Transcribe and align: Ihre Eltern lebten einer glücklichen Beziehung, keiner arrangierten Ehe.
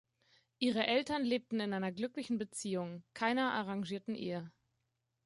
Ihre 0.57 0.87
Eltern 0.87 1.23
lebten 1.23 1.61
einer 1.61 1.91
glücklichen 1.91 2.39
Beziehung, 2.39 3.03
keiner 3.13 3.53
arrangierten 3.53 4.15
Ehe. 4.15 4.51